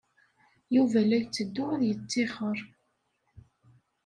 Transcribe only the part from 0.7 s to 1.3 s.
Yuba la